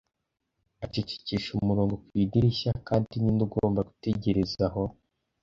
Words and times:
acecekesha 0.85 1.49
umurongo 1.53 1.93
ku 2.03 2.09
idirishya, 2.23 2.71
kandi 2.87 3.13
ninde 3.21 3.41
ugomba 3.47 3.85
gutegereza 3.89 4.63
aho 4.69 4.83